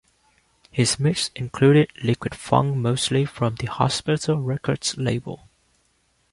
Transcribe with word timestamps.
His 0.71 0.99
mix 0.99 1.29
included 1.35 1.91
liquid 2.03 2.33
funk 2.33 2.75
mostly 2.75 3.23
from 3.23 3.53
the 3.53 3.67
Hospital 3.67 4.41
Records 4.41 4.97
label. 4.97 5.47